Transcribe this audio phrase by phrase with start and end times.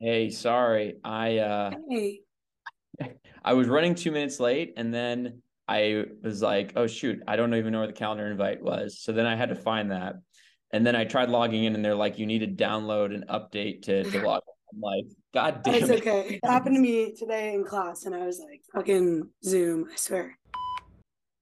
[0.00, 0.96] Hey, sorry.
[1.02, 2.20] I uh Hey.
[3.44, 7.54] I was running two minutes late and then I was like, oh shoot, I don't
[7.54, 9.00] even know where the calendar invite was.
[9.00, 10.14] So then I had to find that.
[10.72, 13.82] And then I tried logging in and they're like, you need to download an update
[13.82, 14.54] to, to log in.
[14.76, 16.00] I'm like, God damn It's it.
[16.00, 16.40] okay.
[16.42, 20.38] It happened to me today in class, and I was like, fucking Zoom, I swear.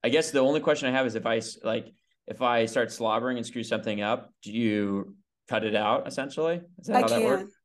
[0.04, 1.92] I guess the only question I have is if I like
[2.28, 5.16] if I start slobbering and screw something up, do you
[5.48, 6.60] cut it out essentially?
[6.78, 7.55] Is that I how that works?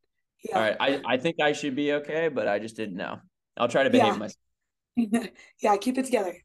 [0.44, 0.56] Yeah.
[0.56, 0.78] All right.
[0.80, 3.20] I, I think I should be okay, but I just didn't know.
[3.58, 4.18] I'll try to behave Yeah.
[4.18, 5.30] myself.
[5.62, 6.36] yeah, keep it together.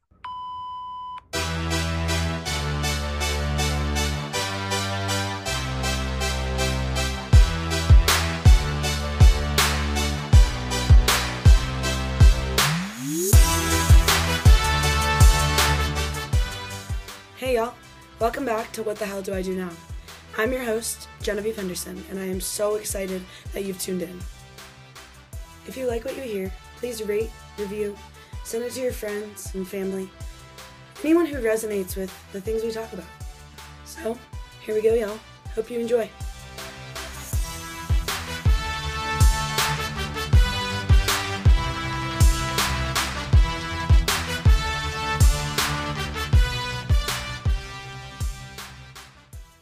[17.37, 17.75] Hey y'all,
[18.19, 19.69] welcome back to What the Hell Do I Do Now?
[20.39, 23.23] I'm your host, Genevieve Henderson, and I am so excited
[23.53, 24.19] that you've tuned in.
[25.65, 27.97] If you like what you hear, please rate, review,
[28.43, 30.07] send it to your friends and family,
[31.03, 33.07] anyone who resonates with the things we talk about.
[33.85, 34.15] So,
[34.61, 35.19] here we go, y'all.
[35.55, 36.07] Hope you enjoy.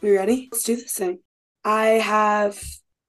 [0.06, 0.48] We ready?
[0.52, 1.18] Let's do this thing.
[1.64, 2.62] I have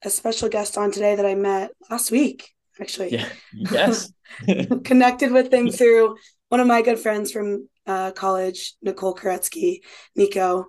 [0.03, 2.49] a special guest on today that I met last week,
[2.81, 3.13] actually.
[3.13, 3.29] Yeah.
[3.53, 4.11] Yes.
[4.83, 6.17] connected with them through
[6.49, 9.81] one of my good friends from uh, college, Nicole Koretsky,
[10.15, 10.65] Nico,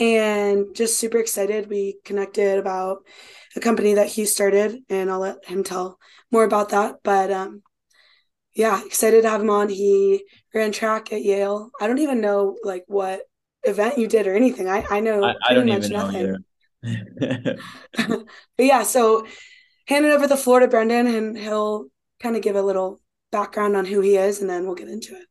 [0.00, 1.68] and just super excited.
[1.68, 3.04] We connected about
[3.54, 5.98] a company that he started, and I'll let him tell
[6.32, 7.00] more about that.
[7.04, 7.60] But um,
[8.54, 9.68] yeah, excited to have him on.
[9.68, 11.70] He ran track at Yale.
[11.78, 13.20] I don't even know like what
[13.64, 14.68] event you did or anything.
[14.68, 16.44] I I know I, I pretty don't much even know nothing.
[16.84, 17.56] either.
[18.56, 19.26] but yeah, so
[19.86, 21.86] hand it over the floor to Brendan, and he'll
[22.20, 23.00] kind of give a little
[23.32, 25.26] background on who he is, and then we'll get into it.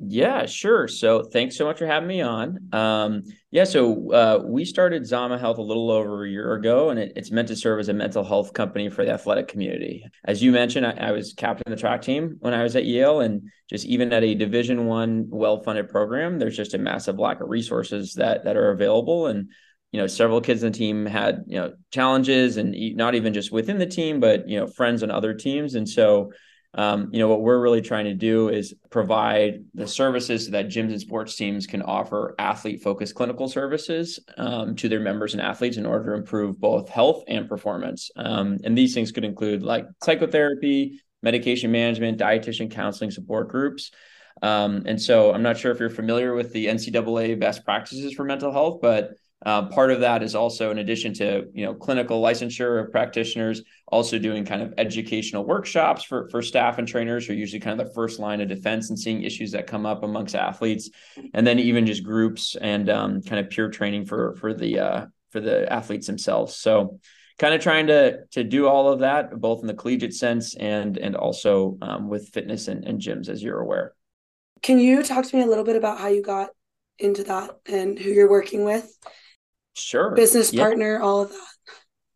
[0.00, 0.86] Yeah, sure.
[0.86, 2.68] So thanks so much for having me on.
[2.72, 7.00] Um, yeah, so uh, we started Zama Health a little over a year ago, and
[7.00, 10.04] it, it's meant to serve as a mental health company for the athletic community.
[10.24, 12.84] As you mentioned, I, I was captain of the track team when I was at
[12.84, 17.40] Yale, and just even at a Division One well-funded program, there's just a massive lack
[17.40, 19.50] of resources that that are available, and
[19.90, 23.50] you know, several kids in the team had you know challenges, and not even just
[23.50, 26.30] within the team, but you know, friends on other teams, and so
[26.74, 30.90] um, you know what we're really trying to do is provide the services that gyms
[30.90, 35.78] and sports teams can offer athlete focused clinical services um, to their members and athletes
[35.78, 38.10] in order to improve both health and performance.
[38.16, 43.90] Um, and these things could include like psychotherapy medication management dietitian counseling support groups.
[44.40, 48.22] Um, and so i'm not sure if you're familiar with the ncaa best practices for
[48.22, 49.14] mental health but
[49.46, 53.62] uh, part of that is also in addition to you know clinical licensure of practitioners
[53.86, 57.80] also doing kind of educational workshops for for staff and trainers who are usually kind
[57.80, 60.90] of the first line of defense and seeing issues that come up amongst athletes.
[61.34, 65.06] And then even just groups and um, kind of peer training for for the uh,
[65.30, 66.56] for the athletes themselves.
[66.56, 66.98] So
[67.38, 70.98] kind of trying to to do all of that both in the collegiate sense and
[70.98, 73.94] and also um, with fitness and, and gyms as you're aware.
[74.62, 76.50] Can you talk to me a little bit about how you got
[76.98, 78.98] into that and who you're working with,
[79.78, 80.62] sure business Yeah.
[80.62, 81.46] partner, all of that?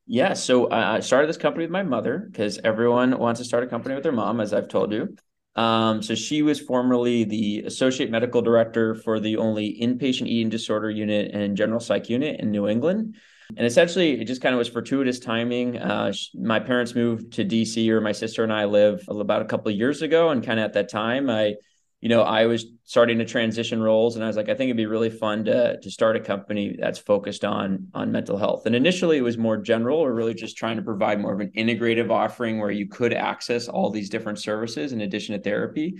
[0.07, 3.65] Yeah, so uh, I started this company with my mother because everyone wants to start
[3.65, 5.17] a company with their mom, as I've told you.
[5.55, 10.91] Um, so she was formerly the associate medical director for the only inpatient eating disorder
[10.91, 13.17] unit and general psych unit in New England.
[13.57, 15.77] And essentially, it just kind of was fortuitous timing.
[15.79, 19.45] Uh, sh- my parents moved to DC, or my sister and I live about a
[19.45, 21.57] couple of years ago, and kind of at that time, I
[22.03, 24.77] you know, I was starting to transition roles and I was like, I think it'd
[24.77, 28.67] be really fun to to start a company that's focused on on mental health.
[28.67, 31.53] And initially it was more general or really just trying to provide more of an
[31.57, 35.95] integrative offering where you could access all these different services in addition to therapy.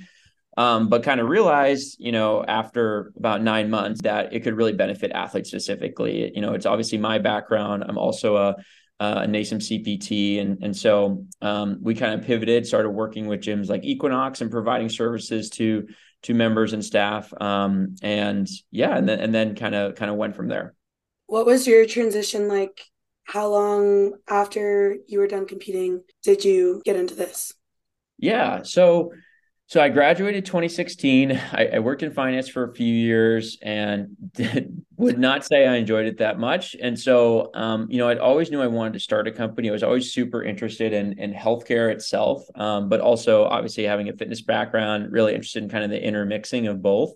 [0.59, 4.75] Um, but kind of realized, you know, after about nine months that it could really
[4.75, 6.31] benefit athletes specifically.
[6.35, 7.85] You know, it's obviously my background.
[7.89, 8.57] I'm also a
[9.03, 10.41] uh, a NASM CPT.
[10.41, 14.51] And, and so um, we kind of pivoted, started working with gyms like Equinox and
[14.51, 15.89] providing services to
[16.23, 17.33] to members and staff.
[17.41, 20.75] Um, and yeah, and then and then kind of kind of went from there.
[21.27, 22.85] What was your transition like?
[23.25, 27.53] How long after you were done competing did you get into this?
[28.19, 28.63] Yeah.
[28.63, 29.13] So
[29.73, 31.33] so I graduated 2016.
[31.33, 35.77] I, I worked in finance for a few years and did, would not say I
[35.77, 36.77] enjoyed it that much.
[36.79, 39.71] And so, um, you know, I'd always knew I wanted to start a company.
[39.71, 44.13] I was always super interested in in healthcare itself, um, but also obviously having a
[44.13, 47.15] fitness background, really interested in kind of the intermixing of both.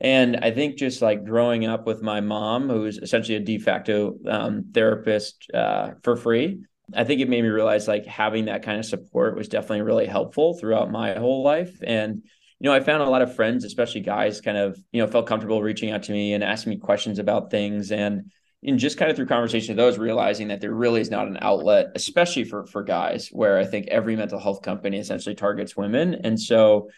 [0.00, 4.16] And I think just like growing up with my mom, who's essentially a de facto
[4.26, 6.58] um, therapist uh, for free,
[6.94, 10.06] I think it made me realize like having that kind of support was definitely really
[10.06, 11.82] helpful throughout my whole life.
[11.82, 12.22] And,
[12.60, 15.26] you know, I found a lot of friends, especially guys, kind of, you know, felt
[15.26, 17.92] comfortable reaching out to me and asking me questions about things.
[17.92, 18.30] And,
[18.64, 21.38] and just kind of through conversation with those, realizing that there really is not an
[21.40, 26.16] outlet, especially for for guys, where I think every mental health company essentially targets women.
[26.24, 26.90] And so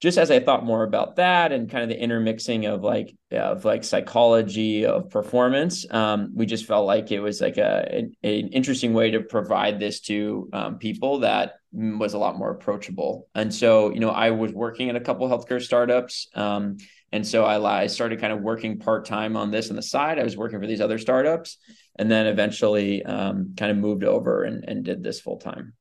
[0.00, 3.66] just as I thought more about that and kind of the intermixing of like of
[3.66, 8.48] like psychology of performance, um, we just felt like it was like a an, an
[8.48, 13.28] interesting way to provide this to um, people that was a lot more approachable.
[13.34, 16.78] And so, you know, I was working at a couple healthcare startups, um,
[17.12, 20.18] and so I, I started kind of working part time on this on the side.
[20.18, 21.58] I was working for these other startups,
[21.98, 25.74] and then eventually um, kind of moved over and, and did this full time.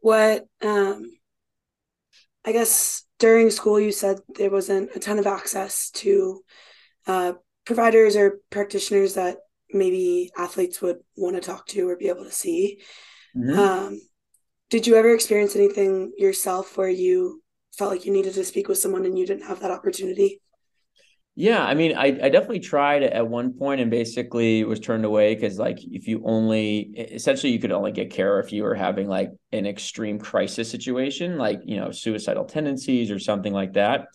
[0.00, 1.17] What um
[2.48, 6.40] I guess during school, you said there wasn't a ton of access to
[7.06, 7.34] uh,
[7.66, 9.36] providers or practitioners that
[9.70, 12.80] maybe athletes would want to talk to or be able to see.
[13.36, 13.58] Mm-hmm.
[13.58, 14.00] Um,
[14.70, 17.42] did you ever experience anything yourself where you
[17.76, 20.40] felt like you needed to speak with someone and you didn't have that opportunity?
[21.40, 25.36] Yeah, I mean, I, I definitely tried at one point and basically was turned away
[25.36, 29.06] because, like, if you only essentially you could only get care if you were having
[29.06, 34.08] like an extreme crisis situation, like, you know, suicidal tendencies or something like that.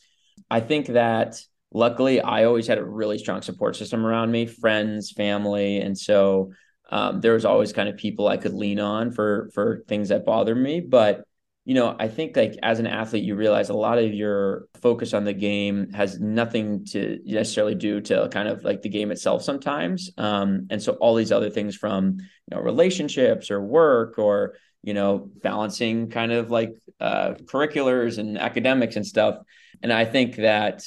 [0.52, 1.42] I think that
[1.74, 5.78] luckily I always had a really strong support system around me, friends, family.
[5.78, 6.52] And so
[6.92, 10.26] um, there was always kind of people I could lean on for for things that
[10.26, 10.82] bothered me.
[10.82, 11.24] But
[11.66, 15.14] you know, I think like as an athlete, you realize a lot of your focus
[15.14, 19.44] on the game has nothing to necessarily do to kind of like the game itself
[19.44, 20.12] sometimes.
[20.18, 24.94] Um, and so all these other things from, you know, relationships or work or, you
[24.94, 29.38] know, balancing kind of like uh, curriculars and academics and stuff.
[29.82, 30.86] And I think that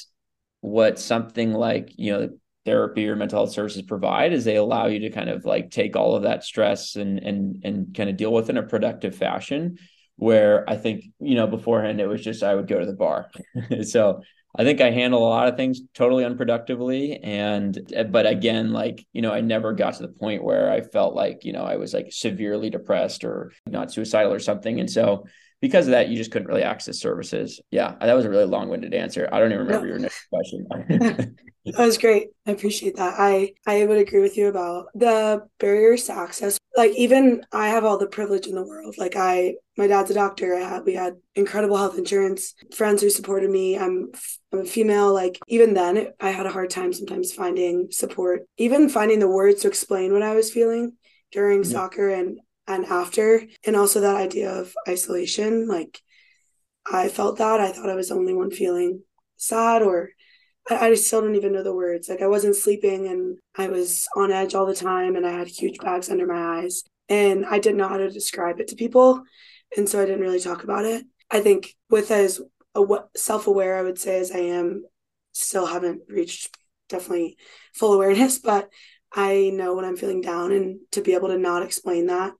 [0.60, 2.28] what something like, you know,
[2.66, 5.96] therapy or mental health services provide is they allow you to kind of like take
[5.96, 9.78] all of that stress and and and kind of deal with in a productive fashion
[10.16, 13.30] where I think, you know, beforehand it was just I would go to the bar.
[13.82, 14.22] so
[14.58, 17.20] I think I handle a lot of things totally unproductively.
[17.22, 17.78] And,
[18.10, 21.44] but again, like, you know, I never got to the point where I felt like,
[21.44, 24.80] you know, I was like severely depressed or not suicidal or something.
[24.80, 25.26] And so
[25.60, 27.60] because of that, you just couldn't really access services.
[27.70, 27.96] Yeah.
[28.00, 29.28] That was a really long winded answer.
[29.30, 29.92] I don't even remember no.
[29.92, 30.66] your next question.
[30.70, 32.28] that was great.
[32.46, 33.14] I appreciate that.
[33.18, 37.84] I, I would agree with you about the barriers to access like even I have
[37.84, 38.96] all the privilege in the world.
[38.98, 40.54] Like I, my dad's a doctor.
[40.54, 43.78] I had we had incredible health insurance, friends who supported me.
[43.78, 44.10] I'm
[44.52, 45.12] I'm a female.
[45.12, 49.28] Like even then, it, I had a hard time sometimes finding support, even finding the
[49.28, 50.92] words to explain what I was feeling
[51.32, 55.66] during soccer and and after, and also that idea of isolation.
[55.66, 56.00] Like
[56.90, 59.02] I felt that I thought I was the only one feeling
[59.38, 60.10] sad or
[60.70, 62.08] I, I still don't even know the words.
[62.08, 65.48] Like I wasn't sleeping and I was on edge all the time and I had
[65.48, 69.22] huge bags under my eyes and I didn't know how to describe it to people.
[69.76, 71.04] And so I didn't really talk about it.
[71.30, 72.40] I think with as
[73.16, 74.84] self aware, I would say as I am,
[75.32, 76.56] still haven't reached
[76.88, 77.36] definitely
[77.74, 78.68] full awareness, but
[79.12, 82.32] I know when I'm feeling down and to be able to not explain that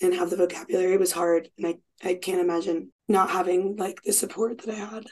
[0.00, 1.50] and have the vocabulary was hard.
[1.58, 5.06] And I, I can't imagine not having like the support that I had.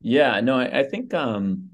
[0.00, 1.70] Yeah, no, I, I think um,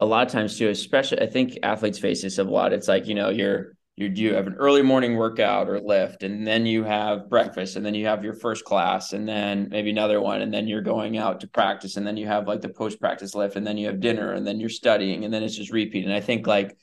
[0.00, 2.72] a lot of times too, especially I think athletes face this a lot.
[2.72, 6.46] It's like, you know, you're you you have an early morning workout or lift, and
[6.46, 10.20] then you have breakfast, and then you have your first class, and then maybe another
[10.20, 13.00] one, and then you're going out to practice, and then you have like the post
[13.00, 15.72] practice lift, and then you have dinner, and then you're studying, and then it's just
[15.72, 16.04] repeat.
[16.04, 16.76] And I think like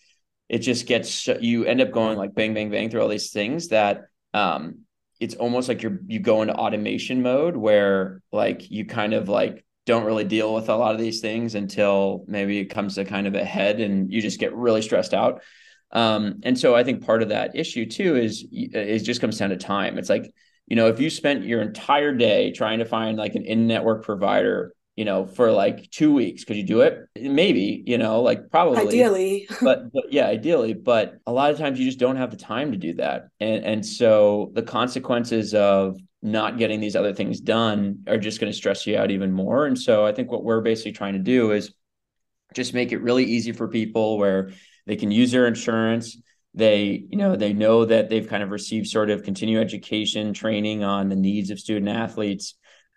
[0.50, 3.70] it just gets you end up going like bang bang bang through all these things
[3.70, 4.80] that um
[5.20, 9.66] it's almost like you're you go into automation mode where like you kind of like
[9.86, 13.28] don't really deal with a lot of these things until maybe it comes to kind
[13.28, 15.42] of a head and you just get really stressed out.
[15.92, 19.50] Um, and so I think part of that issue too is it just comes down
[19.50, 19.98] to time.
[19.98, 20.34] It's like,
[20.68, 24.74] you know, if you spent your entire day trying to find like an in-network provider,
[24.96, 27.00] you know, for like two weeks, could you do it?
[27.20, 29.48] Maybe, you know, like probably ideally.
[29.62, 30.74] but but yeah, ideally.
[30.74, 33.28] But a lot of times you just don't have the time to do that.
[33.40, 38.51] And and so the consequences of not getting these other things done are just going
[38.51, 39.65] to stress you out even more.
[39.65, 41.74] And so I think what we're basically trying to do is
[42.53, 44.51] just make it really easy for people where
[44.88, 46.18] they can use their insurance.
[46.53, 50.84] They, you know, they know that they've kind of received sort of continuing education training
[50.84, 52.56] on the needs of student athletes.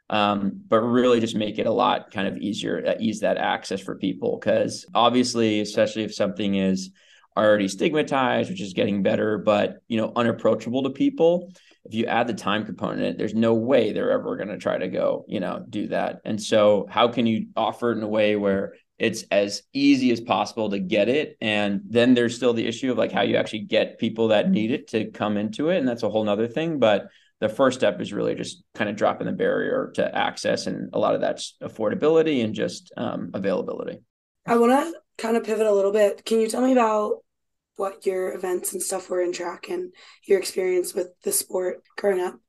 [0.08, 3.80] Um, but really just make it a lot kind of easier, uh, ease that access
[3.80, 4.38] for people.
[4.38, 6.92] Cause obviously, especially if something is
[7.36, 11.52] already stigmatized, which is getting better, but you know, unapproachable to people,
[11.88, 14.88] if you add the time component, there's no way they're ever going to try to
[14.88, 16.20] go, you know, do that.
[16.24, 20.20] And so, how can you offer it in a way where it's as easy as
[20.20, 21.36] possible to get it.
[21.40, 24.70] And then there's still the issue of like how you actually get people that need
[24.70, 25.78] it to come into it.
[25.78, 26.78] And that's a whole nother thing.
[26.78, 27.08] But
[27.40, 30.66] the first step is really just kind of dropping the barrier to access.
[30.66, 33.98] And a lot of that's affordability and just um, availability.
[34.46, 36.24] I want to kind of pivot a little bit.
[36.24, 37.18] Can you tell me about
[37.76, 39.92] what your events and stuff were in track and
[40.26, 42.40] your experience with the sport growing up?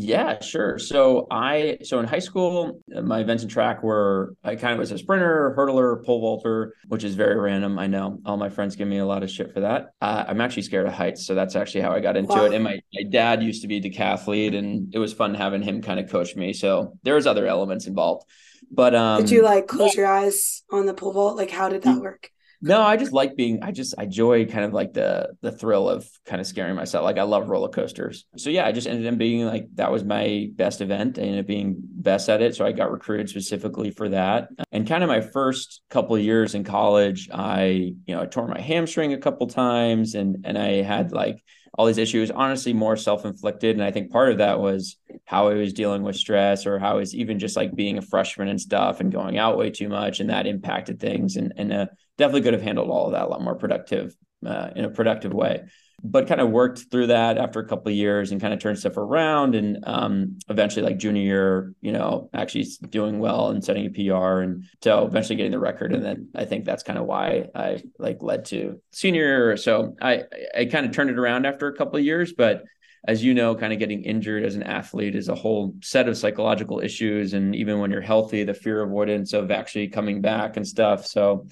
[0.00, 0.78] Yeah, sure.
[0.78, 4.92] So I so in high school, my events in track were I kind of was
[4.92, 7.80] a sprinter, hurdler, pole vaulter, which is very random.
[7.80, 9.86] I know all my friends give me a lot of shit for that.
[10.00, 12.44] Uh, I'm actually scared of heights, so that's actually how I got into wow.
[12.44, 12.54] it.
[12.54, 15.82] And my my dad used to be a decathlete, and it was fun having him
[15.82, 16.52] kind of coach me.
[16.52, 18.24] So there was other elements involved.
[18.70, 20.02] But um, did you like close yeah.
[20.02, 21.36] your eyes on the pole vault?
[21.36, 22.30] Like how did that work?
[22.60, 23.62] No, I just like being.
[23.62, 27.04] I just I enjoy kind of like the the thrill of kind of scaring myself.
[27.04, 28.24] Like I love roller coasters.
[28.36, 31.18] So yeah, I just ended up being like that was my best event.
[31.18, 32.56] I ended up being best at it.
[32.56, 34.48] So I got recruited specifically for that.
[34.72, 38.60] And kind of my first couple years in college, I you know I tore my
[38.60, 42.32] hamstring a couple times, and and I had like all these issues.
[42.32, 44.96] Honestly, more self inflicted, and I think part of that was
[45.26, 48.02] how I was dealing with stress, or how I was even just like being a
[48.02, 51.36] freshman and stuff, and going out way too much, and that impacted things.
[51.36, 51.86] And and uh,
[52.18, 54.14] definitely could have handled all of that a lot more productive
[54.46, 55.62] uh, in a productive way
[56.04, 58.78] but kind of worked through that after a couple of years and kind of turned
[58.78, 63.86] stuff around and um, eventually like junior year you know actually doing well and setting
[63.86, 67.06] a pr and so eventually getting the record and then i think that's kind of
[67.06, 70.22] why i like led to senior year so i
[70.56, 72.64] i kind of turned it around after a couple of years but
[73.06, 76.18] as you know, kind of getting injured as an athlete is a whole set of
[76.18, 77.32] psychological issues.
[77.32, 81.06] And even when you're healthy, the fear avoidance of actually coming back and stuff.
[81.06, 81.46] So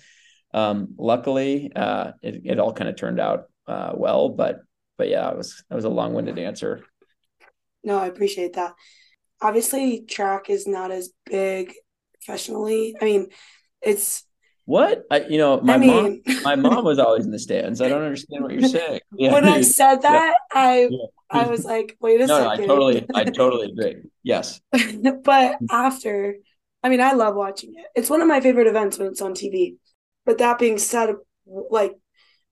[0.52, 4.60] um, luckily, uh, it, it all kind of turned out uh, well, but
[4.98, 6.82] but yeah, it was it was a long winded answer.
[7.84, 8.74] No, I appreciate that.
[9.40, 11.74] Obviously, track is not as big
[12.14, 12.96] professionally.
[13.00, 13.28] I mean,
[13.82, 14.24] it's
[14.64, 15.60] what I, you know.
[15.60, 17.80] My I mean, mom, my mom was always in the stands.
[17.80, 19.00] I don't understand what you're saying.
[19.12, 19.32] Yeah.
[19.32, 20.60] When I said that, yeah.
[20.60, 21.06] I yeah.
[21.30, 22.66] I was like, wait a no, second.
[22.66, 24.02] No, I totally, I totally agree.
[24.22, 24.60] Yes,
[25.24, 26.36] but after,
[26.82, 27.86] I mean, I love watching it.
[27.94, 29.76] It's one of my favorite events when it's on TV.
[30.26, 31.14] But that being said,
[31.46, 31.92] like,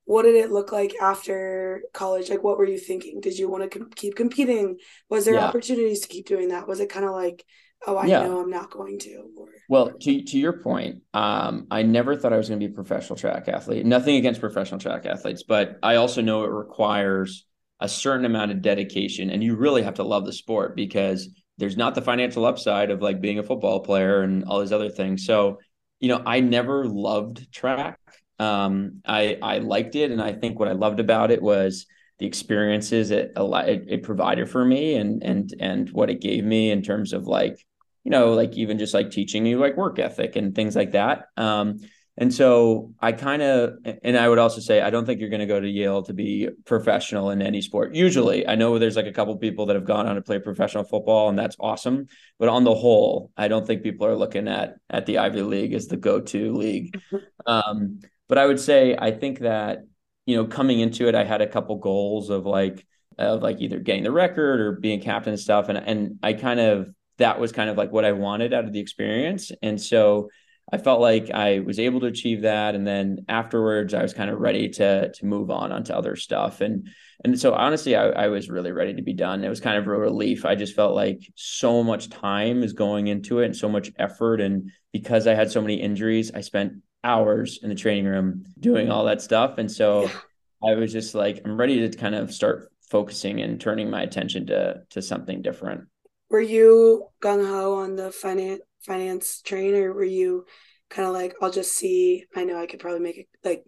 [0.05, 2.31] what did it look like after college?
[2.31, 3.21] Like, what were you thinking?
[3.21, 4.79] Did you want to com- keep competing?
[5.11, 5.47] Was there yeah.
[5.47, 6.69] opportunities to keep doing that?
[6.69, 7.45] Was it kind of like,
[7.87, 8.23] oh, I yeah.
[8.23, 9.25] know I'm not going to?
[9.37, 9.49] Or...
[9.69, 12.75] Well, to to your point, um, I never thought I was going to be a
[12.75, 13.85] professional track athlete.
[13.85, 17.47] Nothing against professional track athletes, but I also know it requires
[17.81, 21.29] a certain amount of dedication, and you really have to love the sport because
[21.59, 24.91] there's not the financial upside of like being a football player and all these other
[24.91, 25.25] things.
[25.25, 25.59] So
[26.05, 27.99] you know, I never loved track.
[28.39, 31.87] Um, I I liked it, and I think what I loved about it was
[32.19, 36.71] the experiences it, it it provided for me, and and and what it gave me
[36.71, 37.57] in terms of like,
[38.05, 41.29] you know, like even just like teaching you like work ethic and things like that.
[41.39, 41.79] Um,
[42.17, 45.41] and so I kind of, and I would also say, I don't think you're going
[45.41, 47.95] to go to Yale to be professional in any sport.
[47.95, 50.85] Usually, I know there's like a couple people that have gone on to play professional
[50.85, 52.07] football, and that's awesome.
[52.39, 55.75] But on the whole, I don't think people are looking at at the Ivy League
[55.75, 57.01] as the go-to league.
[57.47, 59.81] um, but I would say, I think that
[60.27, 62.87] you know, coming into it, I had a couple goals of like
[63.19, 66.61] of like either getting the record or being captain and stuff, and and I kind
[66.61, 70.31] of that was kind of like what I wanted out of the experience, and so
[70.75, 74.29] I felt like I was able to achieve that, and then afterwards, I was kind
[74.29, 76.89] of ready to to move on onto other stuff, and
[77.23, 79.45] and so honestly, I, I was really ready to be done.
[79.45, 80.45] It was kind of a relief.
[80.45, 84.41] I just felt like so much time is going into it, and so much effort,
[84.41, 86.73] and because I had so many injuries, I spent
[87.05, 90.73] hours in the training room doing all that stuff, and so yeah.
[90.73, 94.47] I was just like, I'm ready to kind of start focusing and turning my attention
[94.47, 95.83] to to something different.
[96.31, 100.45] Were you gung ho on the finance finance train or were you
[100.91, 103.65] kind of like i'll just see i know i could probably make it like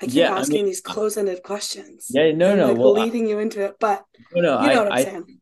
[0.00, 2.06] i keep yeah, asking I mean, these uh, close-ended questions.
[2.10, 4.72] yeah no no like well, leading I, you into it but no, no, you know
[4.72, 5.40] I, what i'm saying.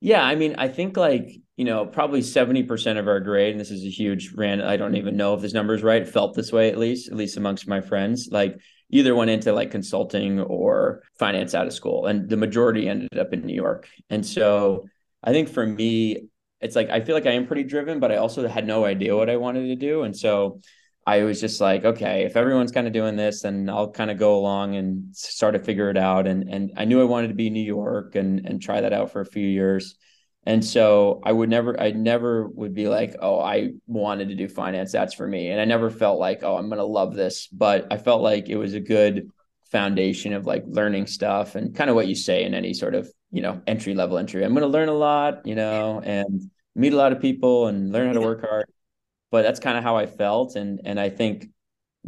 [0.00, 3.72] Yeah i mean i think like you know probably 70% of our grade and this
[3.72, 6.52] is a huge rand i don't even know if this number is right felt this
[6.52, 8.56] way at least at least amongst my friends like
[8.90, 13.32] either went into like consulting or finance out of school and the majority ended up
[13.32, 14.86] in new york and so
[15.24, 16.28] i think for me
[16.60, 19.16] it's like I feel like I am pretty driven, but I also had no idea
[19.16, 20.02] what I wanted to do.
[20.02, 20.60] And so
[21.06, 24.18] I was just like, okay, if everyone's kind of doing this, then I'll kind of
[24.18, 26.26] go along and start to figure it out.
[26.26, 28.92] And and I knew I wanted to be in New York and and try that
[28.92, 29.96] out for a few years.
[30.48, 34.48] And so I would never, I never would be like, oh, I wanted to do
[34.48, 34.92] finance.
[34.92, 35.50] That's for me.
[35.50, 37.48] And I never felt like, oh, I'm to love this.
[37.48, 39.28] But I felt like it was a good
[39.70, 43.12] foundation of like learning stuff and kind of what you say in any sort of
[43.30, 46.92] you know entry level entry i'm going to learn a lot you know and meet
[46.92, 48.66] a lot of people and learn how to work hard
[49.30, 50.56] but that's kind of how I felt.
[50.56, 51.46] And and I think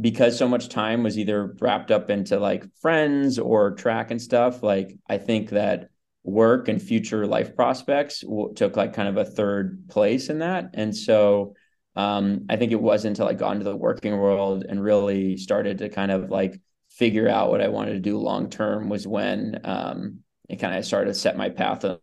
[0.00, 4.62] because so much time was either wrapped up into like friends or track and stuff,
[4.62, 5.90] like I think that
[6.22, 8.24] work and future life prospects
[8.54, 10.70] took like kind of a third place in that.
[10.74, 11.54] And so
[11.96, 15.78] um, I think it wasn't until I got into the working world and really started
[15.78, 16.60] to kind of like
[16.90, 20.20] figure out what I wanted to do long term was when um,
[20.50, 22.00] it kind of started to set my path of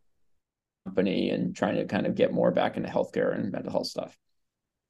[0.85, 4.17] company and trying to kind of get more back into healthcare and mental health stuff.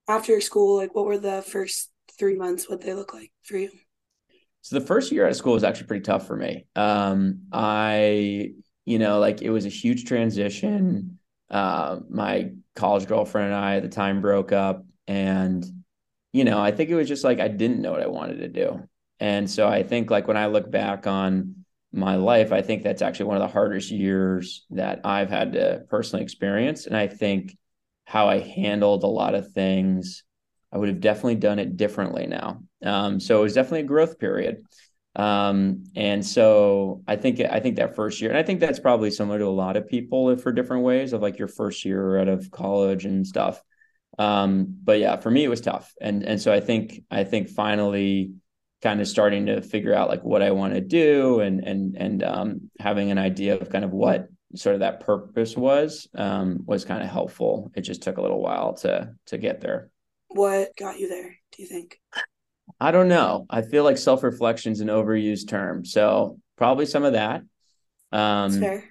[0.07, 2.69] After school, like what were the first three months?
[2.69, 3.71] What they look like for you?
[4.61, 6.67] So the first year out of school was actually pretty tough for me.
[6.75, 8.51] Um, I,
[8.85, 11.17] you know, like it was a huge transition.
[11.49, 15.65] Uh, my college girlfriend and I at the time broke up, and
[16.31, 18.49] you know, I think it was just like I didn't know what I wanted to
[18.49, 18.87] do,
[19.19, 21.56] and so I think like when I look back on
[21.91, 25.83] my life, I think that's actually one of the hardest years that I've had to
[25.89, 26.85] personally experience.
[26.85, 27.57] And I think
[28.05, 30.23] how I handled a lot of things,
[30.71, 32.61] I would have definitely done it differently now.
[32.83, 34.61] Um, so it was definitely a growth period.
[35.15, 39.09] Um, and so I think I think that first year, and I think that's probably
[39.09, 42.27] similar to a lot of people for different ways of like your first year out
[42.27, 43.61] of college and stuff.
[44.19, 45.91] Um, but yeah, for me it was tough.
[45.99, 48.33] And and so I think I think finally
[48.81, 52.23] kind of starting to figure out like what I want to do and and and
[52.23, 56.85] um, having an idea of kind of what sort of that purpose was um, was
[56.85, 57.71] kind of helpful.
[57.75, 59.89] It just took a little while to to get there.
[60.29, 61.35] What got you there?
[61.55, 61.99] Do you think?
[62.79, 63.45] I don't know.
[63.49, 67.41] I feel like self reflection is an overused term, so probably some of that.
[68.11, 68.83] Um, That's fair.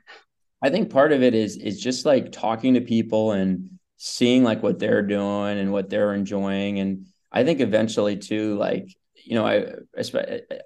[0.62, 4.62] I think part of it is is just like talking to people and seeing like
[4.62, 8.88] what they're doing and what they're enjoying, and I think eventually too, like
[9.26, 9.66] you know, I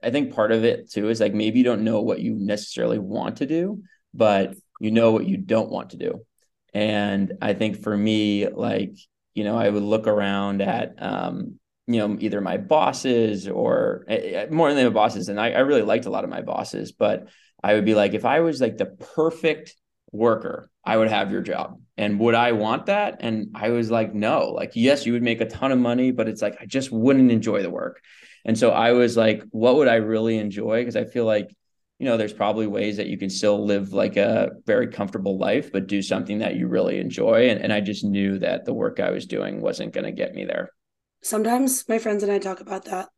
[0.02, 2.98] I think part of it too is like maybe you don't know what you necessarily
[2.98, 6.20] want to do, but you know what you don't want to do.
[6.74, 8.92] And I think for me, like,
[9.34, 14.46] you know, I would look around at um, you know, either my bosses or uh,
[14.50, 15.28] more than my bosses.
[15.28, 17.28] And I, I really liked a lot of my bosses, but
[17.64, 19.74] I would be like, if I was like the perfect
[20.12, 21.80] worker, I would have your job.
[21.96, 23.18] And would I want that?
[23.20, 26.28] And I was like, no, like, yes, you would make a ton of money, but
[26.28, 28.00] it's like, I just wouldn't enjoy the work.
[28.44, 30.80] And so I was like, what would I really enjoy?
[30.80, 31.54] Because I feel like,
[31.98, 35.70] you know, there's probably ways that you can still live like a very comfortable life,
[35.70, 37.50] but do something that you really enjoy.
[37.50, 40.34] And, and I just knew that the work I was doing wasn't going to get
[40.34, 40.70] me there.
[41.22, 43.10] Sometimes my friends and I talk about that,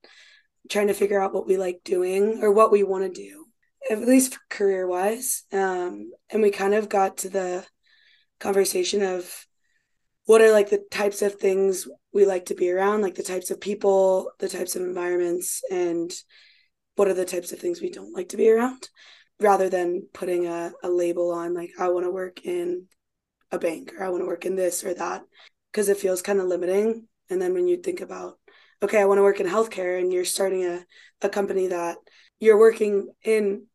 [0.68, 3.41] trying to figure out what we like doing or what we want to do,
[3.90, 5.44] at least career wise.
[5.52, 7.66] Um, and we kind of got to the
[8.40, 9.46] conversation of
[10.24, 13.50] what are like the types of things we like to be around, like the types
[13.50, 16.12] of people, the types of environments, and
[16.94, 18.88] what are the types of things we don't like to be around,
[19.40, 22.86] rather than putting a, a label on like, I want to work in
[23.50, 25.22] a bank or I want to work in this or that,
[25.72, 27.08] because it feels kind of limiting.
[27.30, 28.38] And then when you think about,
[28.82, 30.84] okay, I want to work in healthcare, and you're starting a,
[31.22, 31.96] a company that
[32.38, 33.66] you're working in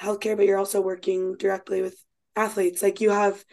[0.00, 1.96] healthcare, but you're also working directly with
[2.36, 3.44] athletes, like you have,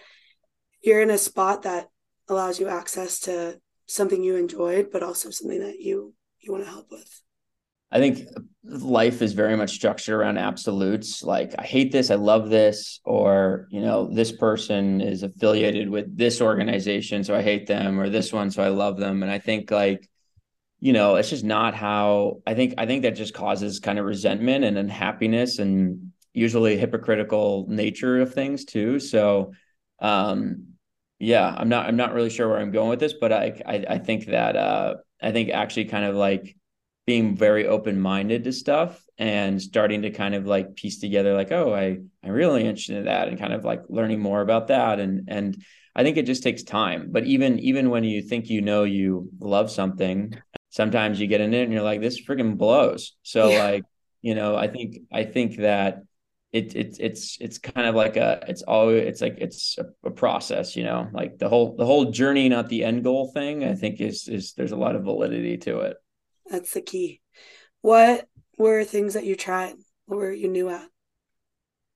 [0.83, 1.87] you're in a spot that
[2.29, 6.69] allows you access to something you enjoyed, but also something that you you want to
[6.69, 7.21] help with.
[7.91, 8.27] I think
[8.63, 11.23] life is very much structured around absolutes.
[11.23, 16.17] Like, I hate this, I love this, or, you know, this person is affiliated with
[16.17, 19.23] this organization, so I hate them, or this one, so I love them.
[19.23, 20.09] And I think, like,
[20.79, 24.05] you know, it's just not how I think, I think that just causes kind of
[24.05, 28.99] resentment and unhappiness and usually hypocritical nature of things too.
[28.99, 29.53] So,
[29.99, 30.67] um,
[31.19, 33.85] yeah, I'm not I'm not really sure where I'm going with this, but I I,
[33.89, 36.55] I think that uh, I think actually kind of like
[37.05, 41.51] being very open minded to stuff and starting to kind of like piece together like
[41.51, 44.99] oh I I'm really interested in that and kind of like learning more about that
[44.99, 45.63] and and
[45.95, 47.09] I think it just takes time.
[47.11, 50.35] But even even when you think you know you love something,
[50.69, 53.13] sometimes you get in it and you're like this freaking blows.
[53.23, 53.63] So yeah.
[53.63, 53.83] like
[54.21, 56.03] you know I think I think that
[56.51, 60.11] it, it it's it's kind of like a it's always it's like it's a, a,
[60.11, 61.07] process you know?
[61.13, 64.53] Like the whole the whole journey not the end goal thing i think is is
[64.53, 65.97] there's a lot of validity to it.
[66.49, 67.21] That's the key.
[67.81, 69.75] What were things that you tried?
[70.05, 70.87] What were you new at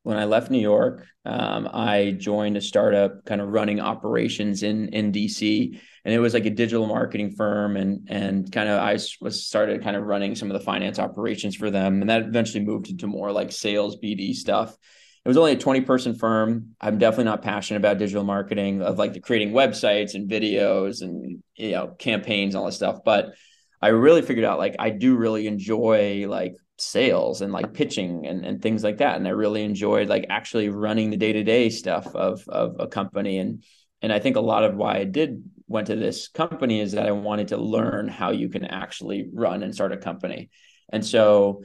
[0.06, 4.90] when I left New York, um, I joined a startup kind of running operations in
[4.90, 9.00] in DC, and it was like a digital marketing firm, and and kind of I
[9.20, 12.64] was started kind of running some of the finance operations for them, and that eventually
[12.64, 14.78] moved into more like sales BD stuff.
[15.26, 16.76] It was only a 20 person firm.
[16.80, 21.42] I'm definitely not passionate about digital marketing of like the creating websites and videos and
[21.56, 23.34] you know campaigns and all this stuff, but
[23.82, 28.46] I really figured out like I do really enjoy like sales and like pitching and,
[28.46, 29.16] and things like that.
[29.18, 32.88] And I really enjoyed like actually running the day to day stuff of of a
[32.88, 33.38] company.
[33.38, 33.64] And
[34.02, 37.08] and I think a lot of why I did went to this company is that
[37.08, 40.50] I wanted to learn how you can actually run and start a company.
[40.92, 41.64] And so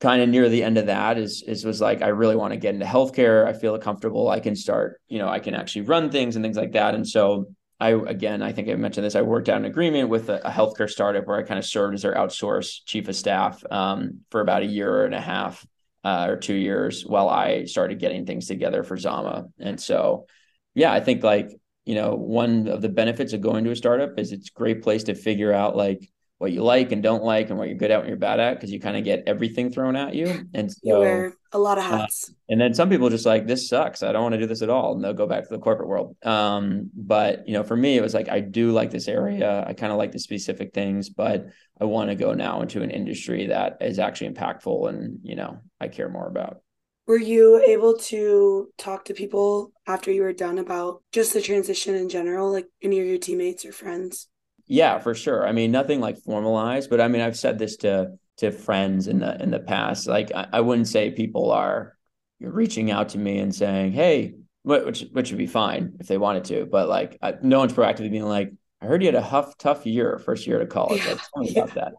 [0.00, 2.58] kind of near the end of that is is was like I really want to
[2.58, 3.46] get into healthcare.
[3.46, 4.28] I feel comfortable.
[4.28, 6.94] I can start, you know, I can actually run things and things like that.
[6.94, 7.46] And so
[7.78, 9.14] I again, I think I mentioned this.
[9.14, 11.94] I worked out an agreement with a, a healthcare startup where I kind of served
[11.94, 15.66] as their outsource chief of staff um, for about a year and a half
[16.02, 19.46] uh, or two years while I started getting things together for Zama.
[19.58, 20.26] And so,
[20.74, 21.50] yeah, I think like
[21.84, 24.82] you know one of the benefits of going to a startup is it's a great
[24.82, 27.90] place to figure out like what you like and don't like and what you're good
[27.90, 30.46] at and you're bad at because you kind of get everything thrown at you.
[30.52, 32.28] And so, you wear a lot of uh, hats.
[32.28, 34.02] uh, and then some people just like this sucks.
[34.02, 34.94] I don't want to do this at all.
[34.94, 36.14] And they'll go back to the corporate world.
[36.22, 39.64] Um, but you know for me it was like i do like this area.
[39.66, 41.46] I kind of like the specific things but
[41.80, 45.58] i want to go now into an industry that is actually impactful and you know
[45.80, 46.60] i care more about.
[47.06, 51.94] Were you able to talk to people after you were done about just the transition
[51.94, 54.28] in general like any of your teammates or friends
[54.66, 55.46] yeah, for sure.
[55.46, 59.20] I mean, nothing like formalized, but I mean, I've said this to to friends in
[59.20, 60.06] the in the past.
[60.06, 61.96] Like, I, I wouldn't say people are
[62.40, 66.44] reaching out to me and saying, "Hey," which which would be fine if they wanted
[66.46, 69.56] to, but like, I, no one's proactively being like, "I heard you had a huff,
[69.58, 71.62] tough year, first year to college." Yeah, like, tell me yeah.
[71.62, 71.92] about that.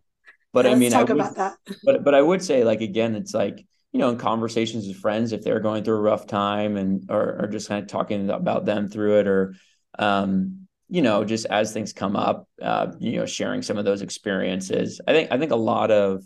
[0.53, 1.57] But yeah, I mean, talk I would, about that.
[1.83, 5.31] but but I would say, like, again, it's like you know, in conversations with friends,
[5.31, 8.65] if they're going through a rough time and or, or just kind of talking about
[8.65, 9.55] them through it, or
[9.97, 14.01] um, you know, just as things come up, uh, you know, sharing some of those
[14.01, 15.01] experiences.
[15.07, 16.23] I think I think a lot of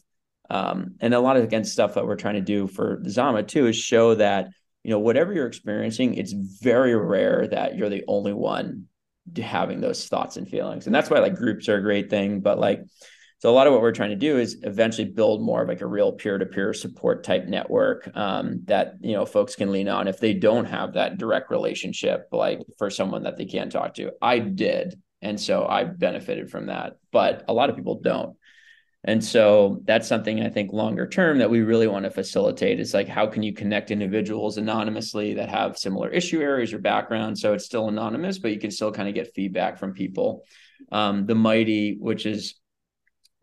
[0.50, 3.67] um, and a lot of again stuff that we're trying to do for Zama too
[3.67, 4.50] is show that
[4.84, 8.88] you know whatever you're experiencing, it's very rare that you're the only one
[9.36, 12.41] having those thoughts and feelings, and that's why like groups are a great thing.
[12.41, 12.82] But like
[13.41, 15.82] so a lot of what we're trying to do is eventually build more of like
[15.82, 20.19] a real peer-to-peer support type network um, that you know folks can lean on if
[20.19, 24.12] they don't have that direct relationship, like for someone that they can talk to.
[24.21, 28.38] I did, and so I benefited from that, but a lot of people don't.
[29.04, 32.93] And so that's something I think longer term that we really want to facilitate is
[32.93, 37.56] like how can you connect individuals anonymously that have similar issue areas or background so
[37.56, 40.43] it's still anonymous, but you can still kind of get feedback from people.
[40.91, 42.61] Um, the Mighty, which is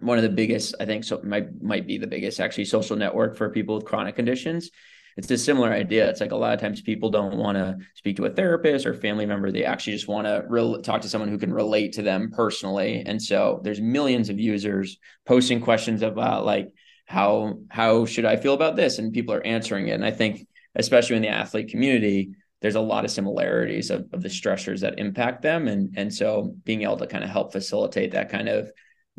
[0.01, 3.37] one of the biggest, I think, so might might be the biggest actually social network
[3.37, 4.71] for people with chronic conditions.
[5.17, 6.09] It's a similar idea.
[6.09, 8.95] It's like a lot of times people don't want to speak to a therapist or
[8.95, 9.51] family member.
[9.51, 13.03] They actually just want to re- talk to someone who can relate to them personally.
[13.05, 16.73] And so there's millions of users posting questions about like
[17.07, 19.93] how how should I feel about this, and people are answering it.
[19.93, 22.31] And I think especially in the athlete community,
[22.61, 25.67] there's a lot of similarities of, of the stressors that impact them.
[25.67, 28.71] And and so being able to kind of help facilitate that kind of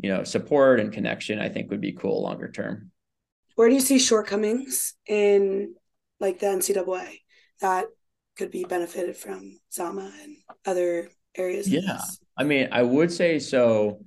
[0.02, 2.90] you know support and connection i think would be cool longer term.
[3.56, 5.74] Where do you see shortcomings in
[6.18, 7.08] like the ncaa
[7.60, 7.86] that
[8.36, 12.00] could be benefited from zama and other areas yeah.
[12.36, 14.00] i mean i would say so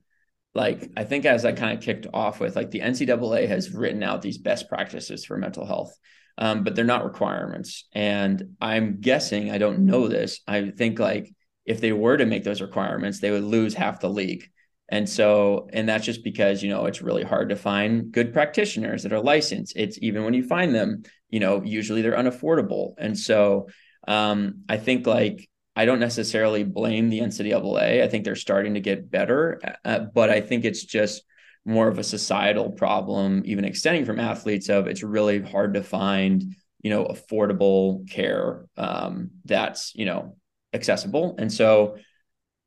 [0.56, 4.02] like i think as i kind of kicked off with like the ncaa has written
[4.02, 5.96] out these best practices for mental health
[6.36, 7.88] um, but they're not requirements.
[7.94, 11.32] And i'm guessing i don't know this i think like
[11.66, 14.50] if they were to make those requirements they would lose half the league
[14.90, 19.04] and so, and that's just because, you know, it's really hard to find good practitioners
[19.04, 19.74] that are licensed.
[19.76, 22.94] It's even when you find them, you know, usually they're unaffordable.
[22.98, 23.70] And so
[24.08, 28.04] um, I think like, I don't necessarily blame the NCAA.
[28.04, 31.24] I think they're starting to get better, uh, but I think it's just
[31.66, 34.70] more of a societal problem, even extending from athletes.
[34.70, 36.44] Of it's really hard to find,
[36.82, 40.36] you know, affordable care um, that's you know
[40.74, 41.98] accessible, and so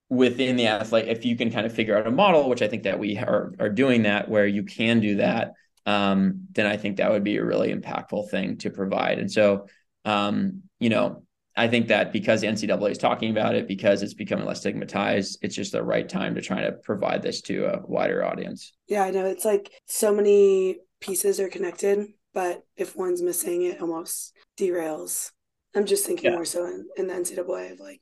[0.09, 2.85] within the athlete, if you can kind of figure out a model, which I think
[2.85, 5.53] that we are are doing that, where you can do that,
[5.85, 9.19] um, then I think that would be a really impactful thing to provide.
[9.19, 9.67] And so,
[10.05, 11.23] um, you know,
[11.57, 15.39] I think that because the NCAA is talking about it, because it's becoming less stigmatized,
[15.41, 18.75] it's just the right time to try to provide this to a wider audience.
[18.89, 19.25] Yeah, I know.
[19.25, 25.31] It's like so many pieces are connected, but if one's missing, it almost derails.
[25.75, 26.37] I'm just thinking yeah.
[26.37, 28.01] more so in, in the NCAA of like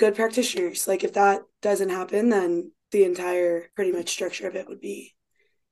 [0.00, 0.88] good practitioners.
[0.88, 5.14] Like if that doesn't happen, then the entire pretty much structure of it would be.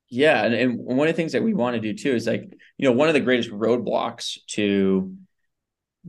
[0.07, 0.43] Yeah.
[0.45, 2.87] And, and one of the things that we want to do too is like, you
[2.87, 5.15] know, one of the greatest roadblocks to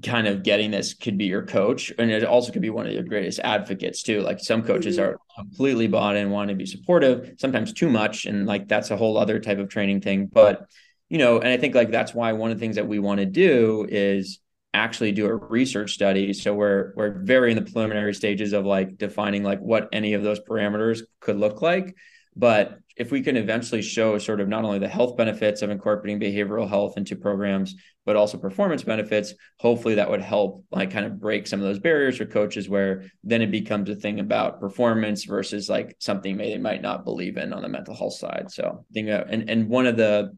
[0.05, 1.93] kind of getting this could be your coach.
[1.99, 4.21] And it also could be one of your greatest advocates too.
[4.21, 5.11] Like some coaches mm-hmm.
[5.11, 8.27] are completely bought in, want to be supportive, sometimes too much.
[8.27, 10.27] And like that's a whole other type of training thing.
[10.33, 10.67] But,
[11.09, 13.21] you know, and I think like that's why one of the things that we want
[13.21, 14.41] to do is
[14.73, 16.33] actually do a research study.
[16.33, 20.23] So we're we're very in the preliminary stages of like defining like what any of
[20.23, 21.97] those parameters could look like.
[22.37, 26.21] But if we can eventually show sort of not only the health benefits of incorporating
[26.21, 31.19] behavioral health into programs, but also performance benefits, hopefully that would help like kind of
[31.19, 35.25] break some of those barriers for coaches where then it becomes a thing about performance
[35.25, 38.51] versus like something they might not believe in on the mental health side.
[38.51, 40.37] So think uh, and and one of the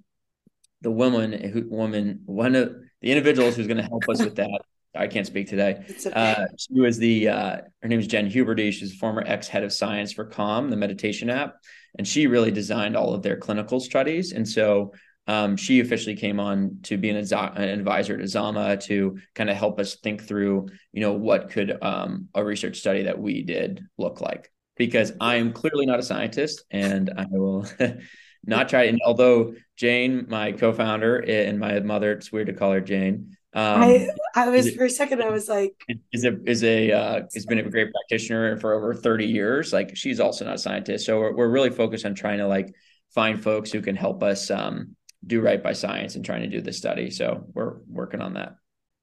[0.80, 4.62] the woman who woman one of the individuals who's going to help us with that
[4.94, 5.84] I can't speak today.
[6.06, 6.12] Okay.
[6.14, 8.72] Uh, she was the uh, her name is Jen Huberty.
[8.72, 11.56] She's a former ex head of science for Calm, the meditation app
[11.98, 14.32] and she really designed all of their clinical studies.
[14.32, 14.92] And so
[15.26, 19.56] um, she officially came on to be an, an, advisor to Zama to kind of
[19.56, 23.86] help us think through, you know, what could um, a research study that we did
[23.98, 24.50] look like.
[24.76, 27.66] Because I am clearly not a scientist, and I will
[28.44, 28.84] not try.
[28.84, 33.36] And although Jane, my co-founder, and my mother, it's weird to call her Jane.
[33.54, 35.74] Um, I I was it, for a second I was like
[36.10, 39.94] is a is a uh, has been a great practitioner for over 30 years like
[39.94, 42.74] she's also not a scientist so we're, we're really focused on trying to like
[43.14, 46.62] find folks who can help us um, do right by science and trying to do
[46.62, 48.54] the study so we're working on that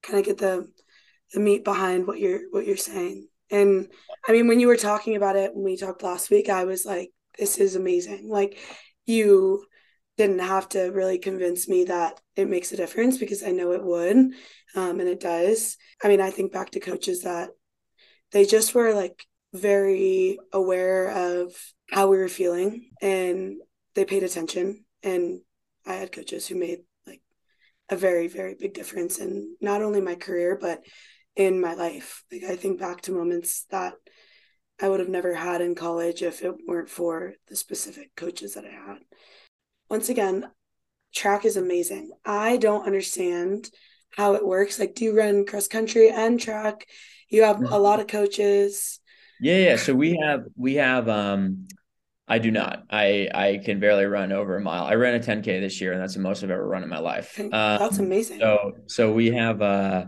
[0.02, 0.68] kind of get the
[1.34, 3.88] the meat behind what you're what you're saying and
[4.28, 6.88] I mean when you were talking about it when we talked last week I was
[6.88, 8.58] like this is amazing like
[9.10, 9.66] you
[10.18, 13.84] didn't have to really convince me that it makes a difference because I know it
[13.84, 14.18] would.
[14.76, 15.78] Um, and it does.
[16.04, 17.50] I mean, I think back to coaches that
[18.32, 21.56] they just were like very aware of
[21.90, 23.56] how we were feeling and
[23.96, 24.86] they paid attention.
[25.02, 25.42] And
[25.88, 27.22] I had coaches who made like
[27.90, 30.82] a very, very big difference in not only my career, but
[31.36, 32.24] in my life.
[32.32, 33.94] Like, I think back to moments that
[34.82, 38.66] I would have never had in college if it weren't for the specific coaches that
[38.66, 39.00] I had
[39.90, 40.50] once again,
[41.14, 42.12] track is amazing.
[42.26, 43.70] I don't understand
[44.16, 44.80] how it works.
[44.80, 46.88] Like, do you run cross country and track?
[47.30, 49.00] You have a lot of coaches.
[49.42, 49.76] Yeah, yeah.
[49.78, 51.68] So we have we have um
[52.28, 52.84] I do not.
[52.92, 54.84] I I can barely run over a mile.
[54.86, 57.00] I ran a 10k this year, and that's the most I've ever run in my
[57.00, 57.40] life.
[57.40, 58.40] Um, that's amazing.
[58.42, 60.06] So so we have uh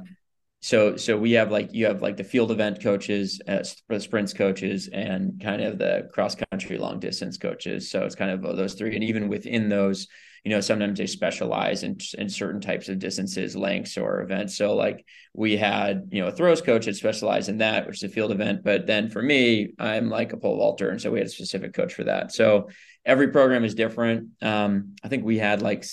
[0.63, 3.63] so so we have like you have like the field event coaches uh,
[3.97, 7.89] sprints coaches and kind of the cross country long distance coaches.
[7.89, 8.93] So it's kind of those three.
[8.93, 10.07] And even within those
[10.43, 14.55] you know sometimes they specialize in, in certain types of distances lengths or events.
[14.55, 18.03] So like we had you know a throws coach that specialized in that which is
[18.03, 18.63] a field event.
[18.63, 20.91] But then for me i'm like a pole vaulter.
[20.91, 22.31] And so we had a specific coach for that.
[22.31, 22.69] So
[23.03, 24.29] every program is different.
[24.43, 25.85] Um, i think we had like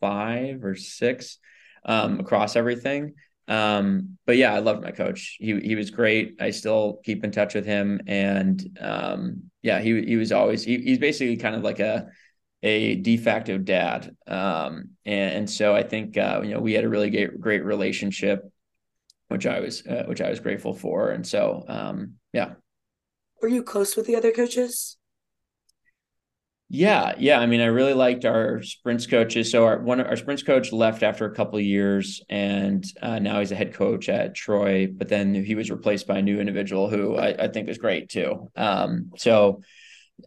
[0.00, 1.36] five or six
[1.84, 3.14] um, across everything
[3.50, 5.36] um, but yeah, I loved my coach.
[5.40, 6.36] He he was great.
[6.40, 10.78] I still keep in touch with him, and um, yeah, he he was always he,
[10.78, 12.06] he's basically kind of like a
[12.62, 14.14] a de facto dad.
[14.28, 17.64] Um, and, and so I think uh, you know we had a really great great
[17.64, 18.48] relationship,
[19.26, 21.10] which I was uh, which I was grateful for.
[21.10, 22.52] And so um, yeah.
[23.42, 24.96] Were you close with the other coaches?
[26.72, 27.40] Yeah, yeah.
[27.40, 29.50] I mean, I really liked our sprints coaches.
[29.50, 33.50] So our one our sprints coach left after a couple years, and uh, now he's
[33.50, 34.86] a head coach at Troy.
[34.86, 38.08] But then he was replaced by a new individual who I, I think was great
[38.08, 38.50] too.
[38.54, 39.62] Um, so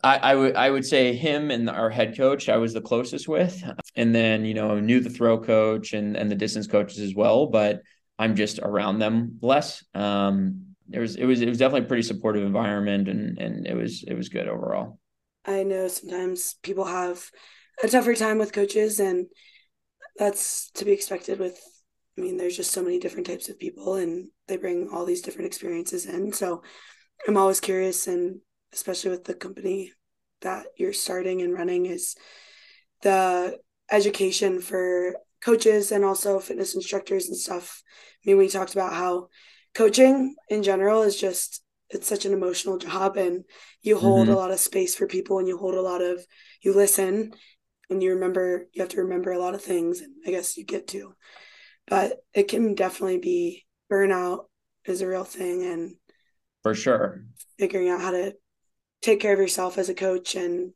[0.03, 3.27] I, I would I would say him and our head coach I was the closest
[3.27, 3.63] with,
[3.95, 7.47] and then you know knew the throw coach and and the distance coaches as well.
[7.47, 7.81] But
[8.19, 9.83] I'm just around them less.
[9.95, 13.75] Um, there was it was it was definitely a pretty supportive environment, and and it
[13.75, 14.99] was it was good overall.
[15.45, 17.29] I know sometimes people have
[17.83, 19.27] a tougher time with coaches, and
[20.17, 21.59] that's to be expected with.
[22.17, 25.21] I mean, there's just so many different types of people, and they bring all these
[25.21, 26.31] different experiences in.
[26.31, 26.61] So
[27.27, 28.39] I'm always curious, and
[28.71, 29.91] especially with the company
[30.41, 32.15] that you're starting and running, is
[33.01, 33.57] the
[33.91, 37.83] education for coaches and also fitness instructors and stuff.
[38.25, 39.27] I mean, we talked about how
[39.73, 41.62] coaching in general is just
[41.93, 43.43] it's such an emotional job and
[43.81, 44.35] you hold mm-hmm.
[44.35, 46.25] a lot of space for people and you hold a lot of
[46.61, 47.31] you listen
[47.89, 50.65] and you remember you have to remember a lot of things and i guess you
[50.65, 51.13] get to
[51.87, 54.45] but it can definitely be burnout
[54.85, 55.95] is a real thing and
[56.61, 57.23] for sure
[57.59, 58.33] figuring out how to
[59.01, 60.73] take care of yourself as a coach and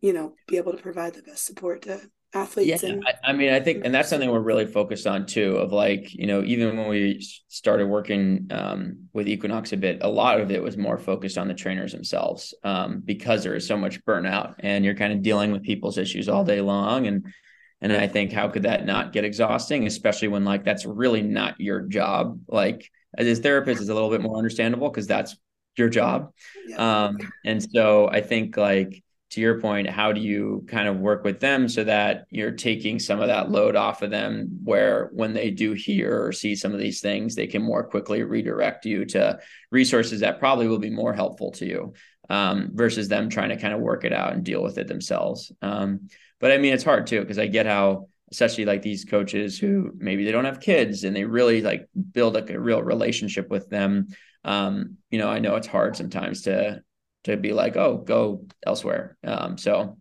[0.00, 2.00] you know be able to provide the best support to
[2.34, 5.26] athletes yeah, and I, I, mean i think and that's something we're really focused on
[5.26, 7.24] too of like you know even when we
[7.56, 11.48] started working um, with equinox a bit a lot of it was more focused on
[11.48, 15.52] the trainers themselves um, because there is so much burnout and you're kind of dealing
[15.52, 17.06] with people's issues all day long.
[17.06, 17.26] And
[17.80, 21.58] and i think how could that not get exhausting especially when like that's really not
[21.60, 22.38] your job?
[22.46, 25.36] Like as a therapist is a little bit more understandable because that's
[25.76, 26.32] your job.
[26.68, 27.06] Yeah.
[27.06, 31.24] um and so i think like to your point, how do you kind of work
[31.24, 35.32] with them so that you're taking some of that load off of them where when
[35.34, 39.04] they do hear or see some of these things, they can more quickly redirect you
[39.06, 39.38] to
[39.70, 41.92] resources that probably will be more helpful to you.
[42.28, 45.52] um, versus them trying to kind of work it out and deal with it themselves.
[45.62, 46.08] Um,
[46.40, 49.92] but I mean, it's hard too because I get how, especially like these coaches who
[49.96, 54.08] maybe they don't have kids and they really like build a real relationship with them.
[54.44, 56.82] Um, you know, I know it's hard sometimes to
[57.26, 59.16] to be like, oh, go elsewhere.
[59.24, 59.98] Um, so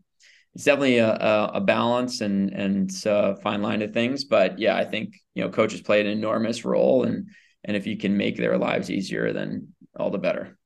[0.53, 4.23] it's definitely a, a, a, balance and and a fine line of things.
[4.23, 7.27] But yeah, I think you know coaches play an enormous role, and
[7.63, 10.57] and if you can make their lives easier, then all the better.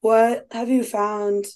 [0.00, 1.46] What have you found?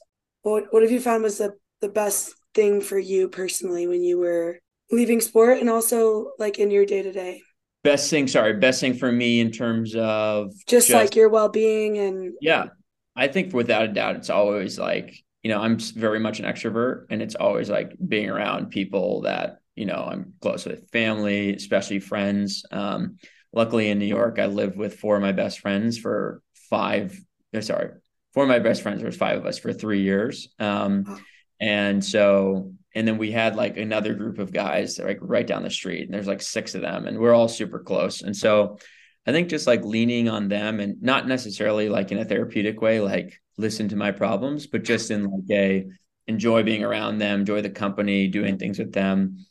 [0.43, 4.19] What what have you found was the the best thing for you personally when you
[4.19, 4.59] were
[4.91, 7.43] leaving sport and also like in your day to day?
[7.85, 11.49] Best thing, sorry, best thing for me in terms of just, just like your well
[11.49, 12.67] being and yeah,
[13.15, 17.07] I think without a doubt, it's always like you know I'm very much an extrovert,
[17.11, 22.01] and it's always like being around people that you know I'm close with, family, especially
[22.01, 22.65] friends.
[22.71, 23.19] Um,
[23.53, 27.19] luckily in New York, I lived with four of my best friends for five.
[27.55, 27.91] Uh, sorry,
[28.33, 28.99] four of my best friends.
[28.99, 30.49] There was five of us for three years.
[30.59, 31.21] Um,
[31.61, 35.71] and so, and then we had like another group of guys like right down the
[35.71, 38.23] street, and there's like six of them, and we're all super close.
[38.23, 38.79] And so,
[39.27, 43.01] I think just like leaning on them, and not necessarily like in a therapeutic way,
[43.01, 45.87] like listen to my problems, but just in like a
[46.27, 49.45] enjoy being around them, enjoy the company, doing things with them.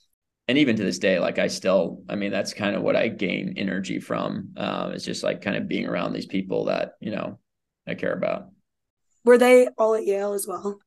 [0.47, 3.07] And even to this day, like I still, I mean, that's kind of what I
[3.07, 4.53] gain energy from.
[4.57, 7.39] Um, it's just like kind of being around these people that, you know,
[7.87, 8.47] I care about.
[9.23, 10.79] Were they all at Yale as well?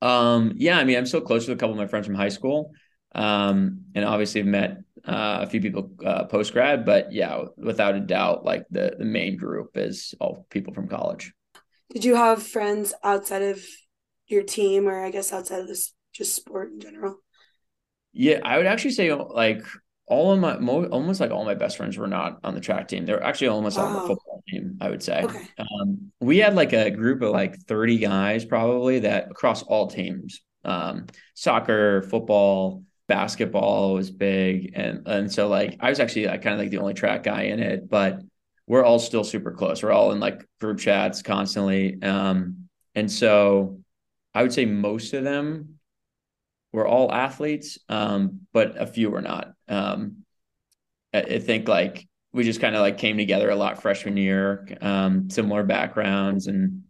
[0.00, 2.30] Um, yeah, I mean, I'm still close with a couple of my friends from high
[2.30, 2.72] school.
[3.14, 7.94] Um, and obviously I've met uh, a few people uh, post grad, but yeah, without
[7.94, 11.32] a doubt, like the the main group is all people from college.
[11.90, 13.64] Did you have friends outside of
[14.26, 17.16] your team, or I guess outside of this just sport in general?
[18.12, 19.62] Yeah, I would actually say like
[20.06, 22.88] all of my mo- almost like all my best friends were not on the track
[22.88, 23.06] team.
[23.06, 23.86] They're actually almost wow.
[23.86, 24.76] on the football team.
[24.80, 25.22] I would say.
[25.22, 25.48] Okay.
[25.58, 30.42] Um, we had like a group of like thirty guys probably that across all teams,
[30.64, 36.54] um, soccer, football, basketball was big, and and so like I was actually like kind
[36.54, 38.20] of like the only track guy in it, but
[38.66, 39.82] we're all still super close.
[39.82, 43.80] We're all in like group chats constantly, um, and so
[44.34, 45.78] I would say most of them
[46.72, 49.54] we're all athletes, um, but a few were not.
[49.68, 50.24] Um,
[51.14, 54.68] I, I, think like we just kind of like came together a lot freshman year,
[54.80, 56.84] um, similar backgrounds, and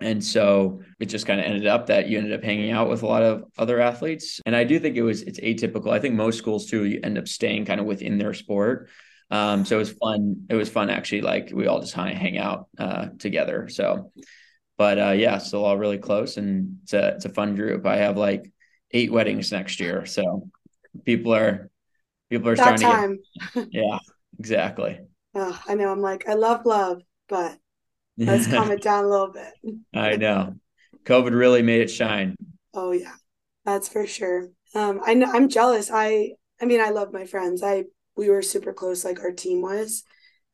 [0.00, 3.02] and so it just kind of ended up that you ended up hanging out with
[3.02, 4.40] a lot of other athletes.
[4.44, 5.90] And I do think it was it's atypical.
[5.90, 8.90] I think most schools too, you end up staying kind of within their sport.
[9.30, 10.46] Um, so it was fun.
[10.50, 11.22] It was fun actually.
[11.22, 13.68] Like we all just kind of hang out uh, together.
[13.68, 14.12] So,
[14.76, 17.86] but uh, yeah, still all really close, and it's a it's a fun group.
[17.86, 18.52] I have like
[18.90, 20.04] eight weddings next year.
[20.04, 20.50] So
[21.04, 21.70] people are
[22.28, 23.18] people are that starting
[23.54, 23.98] to get yeah,
[24.38, 25.00] exactly.
[25.34, 25.90] Oh, I know.
[25.90, 27.58] I'm like, I love love, but
[28.18, 29.52] let's calm it down a little bit.
[29.94, 30.54] I know.
[31.04, 32.36] COVID really made it shine.
[32.74, 33.14] Oh yeah.
[33.64, 34.48] That's for sure.
[34.74, 35.90] Um I know I'm jealous.
[35.92, 37.62] I I mean I love my friends.
[37.62, 37.84] I
[38.16, 40.02] we were super close like our team was,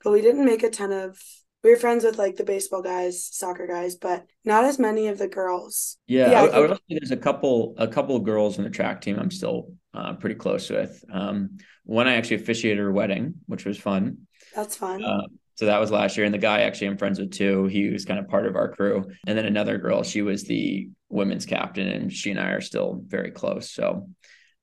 [0.03, 1.18] but we didn't make a ton of
[1.62, 5.18] we were friends with like the baseball guys, soccer guys, but not as many of
[5.18, 5.96] the girls.
[6.09, 8.70] Yeah, yeah I, I, would say there's a couple a couple of girls in the
[8.70, 11.05] track team I'm still uh, pretty close with.
[11.12, 14.27] Um, one I actually officiated her wedding, which was fun.
[14.55, 15.05] That's fun.
[15.05, 15.22] Uh,
[15.55, 17.67] so that was last year, and the guy actually I'm friends with too.
[17.67, 20.88] He was kind of part of our crew, and then another girl, she was the
[21.09, 23.71] women's captain, and she and I are still very close.
[23.71, 24.09] So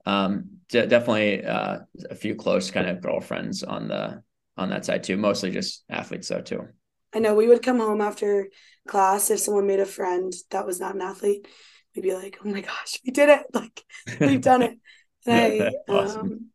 [0.05, 4.23] um, d- definitely uh, a few close kind of girlfriends on the
[4.57, 5.17] on that side too.
[5.17, 6.67] Mostly just athletes though too.
[7.13, 8.49] I know we would come home after
[8.87, 11.47] class if someone made a friend that was not an athlete.
[11.95, 13.45] We'd be like, "Oh my gosh, we did it!
[13.53, 13.83] Like
[14.19, 14.77] we've done it."
[15.25, 16.21] And I, awesome.
[16.21, 16.45] um,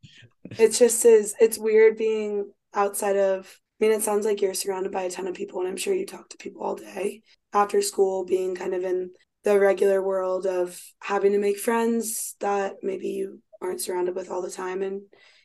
[0.59, 3.61] it's just is it's weird being outside of.
[3.80, 5.94] I mean, it sounds like you're surrounded by a ton of people, and I'm sure
[5.94, 9.10] you talk to people all day after school, being kind of in
[9.42, 14.42] the regular world of having to make friends that maybe you aren't surrounded with all
[14.42, 15.02] the time, and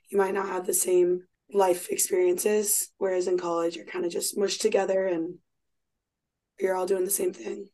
[0.09, 4.37] you might not have the same life experiences whereas in college you're kind of just
[4.37, 5.35] mushed together and
[6.59, 7.67] you're all doing the same thing.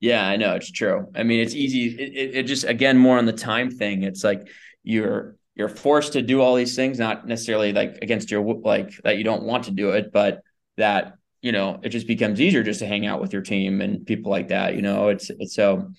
[0.00, 1.06] Yeah i know it's true.
[1.14, 4.02] I mean it's easy it, it, it just again more on the time thing.
[4.02, 4.48] It's like
[4.82, 9.18] you're you're forced to do all these things not necessarily like against your like that
[9.18, 10.40] you don't want to do it but
[10.76, 14.06] that you know it just becomes easier just to hang out with your team and
[14.06, 15.92] people like that you know it's it's so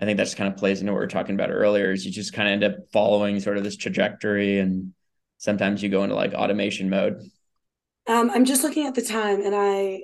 [0.00, 2.04] i think that just kind of plays into what we are talking about earlier is
[2.04, 4.92] you just kind of end up following sort of this trajectory and
[5.44, 7.20] sometimes you go into like automation mode.
[8.06, 10.02] Um, I'm just looking at the time and I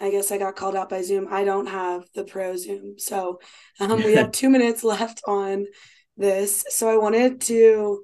[0.00, 1.28] I guess I got called out by Zoom.
[1.30, 2.98] I don't have the pro Zoom.
[2.98, 3.38] So
[3.78, 5.66] um, we have two minutes left on
[6.16, 6.64] this.
[6.70, 8.02] So I wanted to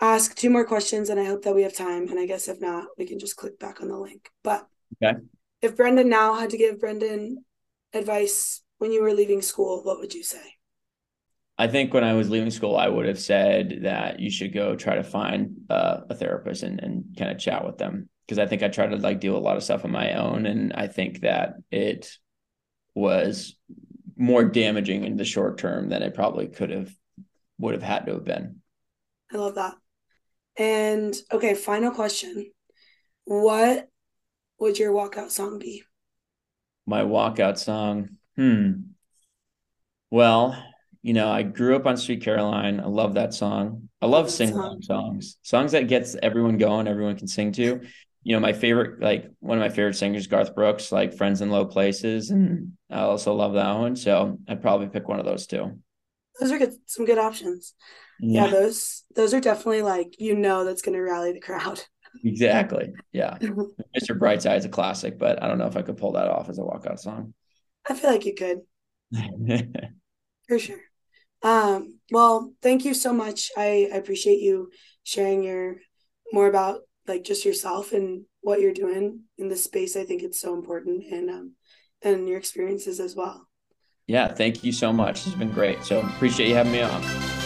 [0.00, 2.08] ask two more questions and I hope that we have time.
[2.08, 4.30] And I guess if not, we can just click back on the link.
[4.42, 4.66] But
[5.02, 5.18] okay.
[5.60, 7.44] if Brendan now had to give Brendan
[7.92, 10.56] advice when you were leaving school, what would you say?
[11.58, 14.74] I think when I was leaving school, I would have said that you should go
[14.74, 18.08] try to find uh, a therapist and, and kind of chat with them.
[18.24, 20.46] Because I think I tried to like do a lot of stuff on my own.
[20.46, 22.16] And I think that it
[22.94, 23.56] was
[24.16, 26.94] more damaging in the short term than it probably could have,
[27.58, 28.60] would have had to have been.
[29.30, 29.74] I love that.
[30.56, 32.50] And okay, final question.
[33.24, 33.88] What
[34.58, 35.84] would your walkout song be?
[36.86, 38.16] My walkout song.
[38.36, 38.72] Hmm.
[40.10, 40.62] Well,
[41.02, 42.80] you know, I grew up on Sweet Caroline.
[42.80, 43.88] I love that song.
[44.02, 44.82] I love singing song.
[44.82, 47.80] songs, songs that gets everyone going, everyone can sing to.
[48.22, 51.50] You know, my favorite, like one of my favorite singers, Garth Brooks, like Friends in
[51.50, 52.30] Low Places.
[52.30, 53.96] And I also love that one.
[53.96, 55.78] So I'd probably pick one of those two.
[56.38, 57.74] Those are good, some good options.
[58.20, 61.82] Yeah, yeah those those are definitely like you know that's gonna rally the crowd.
[62.24, 62.92] Exactly.
[63.12, 63.38] Yeah.
[63.40, 64.18] Mr.
[64.18, 66.58] Brightside is a classic, but I don't know if I could pull that off as
[66.58, 67.34] a walkout song.
[67.88, 68.62] I feel like you could.
[70.48, 70.80] For sure.
[71.42, 73.50] Um, well, thank you so much.
[73.56, 74.70] I, I appreciate you
[75.04, 75.76] sharing your
[76.32, 79.96] more about like just yourself and what you're doing in this space.
[79.96, 81.52] I think it's so important and um
[82.02, 83.46] and your experiences as well.
[84.06, 85.26] Yeah, thank you so much.
[85.26, 85.84] It's been great.
[85.84, 87.39] So appreciate you having me on.